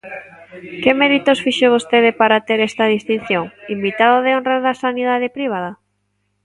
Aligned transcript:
¿Que 0.83 0.91
méritos 1.01 1.41
fixo 1.45 1.67
vostede 1.75 2.11
para 2.21 2.43
ter 2.47 2.59
esta 2.69 2.85
distinción: 2.95 3.45
invitado 3.75 4.17
de 4.25 4.31
honra 4.37 4.55
da 4.65 4.73
sanidade 4.83 5.33
privada? 5.37 5.71